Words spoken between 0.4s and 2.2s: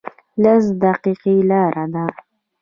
لس دقیقې لاره ده